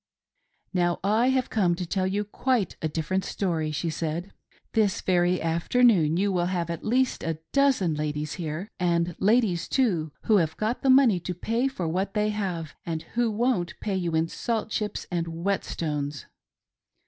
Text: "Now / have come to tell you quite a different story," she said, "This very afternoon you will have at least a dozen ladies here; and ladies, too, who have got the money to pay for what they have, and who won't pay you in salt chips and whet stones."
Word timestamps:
"Now 0.73 0.99
/ 1.01 1.03
have 1.29 1.51
come 1.51 1.75
to 1.75 1.85
tell 1.85 2.07
you 2.07 2.23
quite 2.23 2.75
a 2.81 2.87
different 2.87 3.23
story," 3.23 3.69
she 3.69 3.91
said, 3.91 4.33
"This 4.73 4.99
very 4.99 5.39
afternoon 5.39 6.17
you 6.17 6.31
will 6.31 6.47
have 6.47 6.71
at 6.71 6.83
least 6.83 7.21
a 7.23 7.37
dozen 7.53 7.93
ladies 7.93 8.33
here; 8.41 8.71
and 8.79 9.15
ladies, 9.19 9.67
too, 9.69 10.11
who 10.23 10.37
have 10.37 10.57
got 10.57 10.81
the 10.81 10.89
money 10.89 11.19
to 11.19 11.35
pay 11.35 11.67
for 11.67 11.87
what 11.87 12.15
they 12.15 12.29
have, 12.29 12.73
and 12.83 13.03
who 13.13 13.29
won't 13.29 13.79
pay 13.79 13.95
you 13.95 14.15
in 14.15 14.27
salt 14.27 14.71
chips 14.71 15.05
and 15.11 15.27
whet 15.27 15.63
stones." 15.63 16.25